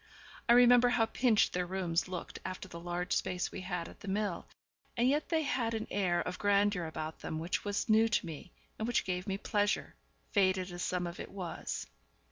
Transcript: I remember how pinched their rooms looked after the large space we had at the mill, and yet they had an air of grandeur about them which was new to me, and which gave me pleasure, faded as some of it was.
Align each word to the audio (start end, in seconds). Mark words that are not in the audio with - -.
I 0.49 0.53
remember 0.53 0.89
how 0.89 1.05
pinched 1.05 1.53
their 1.53 1.67
rooms 1.67 2.07
looked 2.07 2.39
after 2.43 2.67
the 2.67 2.79
large 2.79 3.13
space 3.13 3.51
we 3.51 3.61
had 3.61 3.87
at 3.87 3.99
the 3.99 4.07
mill, 4.07 4.47
and 4.97 5.07
yet 5.07 5.29
they 5.29 5.43
had 5.43 5.75
an 5.75 5.85
air 5.91 6.21
of 6.21 6.39
grandeur 6.39 6.85
about 6.87 7.19
them 7.19 7.37
which 7.37 7.63
was 7.63 7.87
new 7.87 8.07
to 8.07 8.25
me, 8.25 8.51
and 8.79 8.87
which 8.87 9.05
gave 9.05 9.27
me 9.27 9.37
pleasure, 9.37 9.93
faded 10.31 10.71
as 10.71 10.81
some 10.81 11.05
of 11.05 11.19
it 11.19 11.29
was. 11.29 11.85